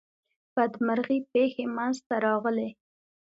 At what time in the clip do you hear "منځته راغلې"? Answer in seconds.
1.75-2.69